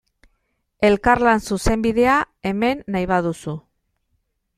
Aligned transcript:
Elkarlan 0.87 1.43
zuzenbidea, 1.49 2.15
hemen, 2.53 2.81
nahi 2.97 3.09
baduzu. 3.13 3.55